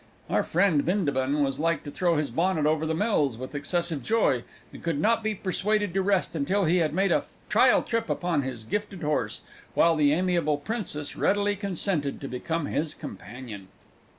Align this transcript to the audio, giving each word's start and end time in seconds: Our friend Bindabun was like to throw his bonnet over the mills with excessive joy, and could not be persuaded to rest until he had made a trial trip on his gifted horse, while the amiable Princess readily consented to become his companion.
Our 0.31 0.41
friend 0.43 0.83
Bindabun 0.83 1.43
was 1.43 1.59
like 1.59 1.83
to 1.83 1.91
throw 1.91 2.15
his 2.17 2.31
bonnet 2.31 2.65
over 2.65 2.87
the 2.87 2.95
mills 2.95 3.37
with 3.37 3.53
excessive 3.53 4.01
joy, 4.01 4.43
and 4.73 4.81
could 4.81 4.99
not 4.99 5.21
be 5.21 5.35
persuaded 5.35 5.93
to 5.93 6.01
rest 6.01 6.35
until 6.35 6.65
he 6.65 6.77
had 6.77 6.91
made 6.91 7.11
a 7.11 7.25
trial 7.49 7.83
trip 7.83 8.09
on 8.23 8.41
his 8.41 8.63
gifted 8.63 9.03
horse, 9.03 9.41
while 9.75 9.95
the 9.95 10.11
amiable 10.11 10.57
Princess 10.57 11.15
readily 11.15 11.55
consented 11.55 12.19
to 12.19 12.27
become 12.27 12.65
his 12.65 12.95
companion. 12.95 13.67